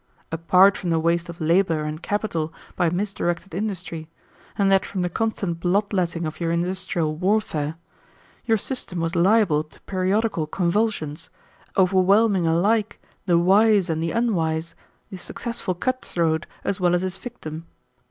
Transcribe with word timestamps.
"Apart 0.31 0.77
from 0.77 0.89
the 0.89 0.97
waste 0.99 1.29
of 1.29 1.39
labor 1.39 1.83
and 1.83 2.01
capital 2.01 2.51
by 2.75 2.89
misdirected 2.89 3.53
industry, 3.53 4.09
and 4.57 4.71
that 4.71 4.83
from 4.83 5.03
the 5.03 5.11
constant 5.11 5.59
bloodletting 5.59 6.25
of 6.25 6.39
your 6.39 6.51
industrial 6.51 7.15
warfare, 7.17 7.75
your 8.43 8.57
system 8.57 8.99
was 8.99 9.15
liable 9.15 9.63
to 9.63 9.79
periodical 9.81 10.47
convulsions, 10.47 11.29
overwhelming 11.77 12.47
alike 12.47 12.99
the 13.27 13.37
wise 13.37 13.91
and 13.91 14.03
unwise, 14.03 14.73
the 15.11 15.17
successful 15.19 15.75
cut 15.75 16.01
throat 16.03 16.47
as 16.63 16.79
well 16.79 16.95
as 16.95 17.03
his 17.03 17.17
victim. 17.17 17.67